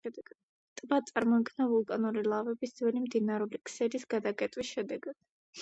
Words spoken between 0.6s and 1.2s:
ტბა